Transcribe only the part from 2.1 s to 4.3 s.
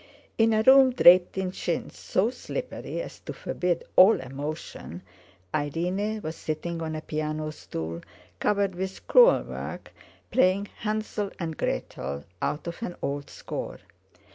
slippery as to forbid all